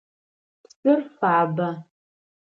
Псыр 0.63 0.99
фабэ. 1.17 1.69